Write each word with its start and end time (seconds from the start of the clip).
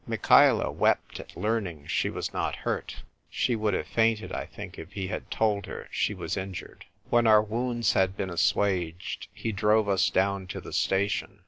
Michaela 0.07 0.71
wept 0.71 1.19
at 1.19 1.37
learning 1.37 1.85
she 1.85 2.09
was 2.09 2.33
not 2.33 2.55
hurt; 2.55 3.03
she 3.29 3.55
would 3.55 3.75
have 3.75 3.85
fainted, 3.85 4.31
I 4.31 4.47
think, 4.47 4.79
if 4.79 4.93
he 4.93 5.09
had 5.09 5.29
told 5.29 5.67
her 5.67 5.87
she 5.91 6.15
was 6.15 6.35
injured. 6.35 6.85
When 7.11 7.27
our 7.27 7.43
wounds 7.43 7.93
had 7.93 8.17
been 8.17 8.31
assuaged, 8.31 9.27
he 9.31 9.51
drove 9.51 9.87
us 9.87 10.09
down 10.09 10.47
to 10.47 10.59
the 10.59 10.73
station. 10.73 11.39